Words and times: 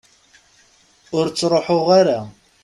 Ur 1.17 1.25
ttruḥuɣ 1.27 1.87
ara. 1.99 2.19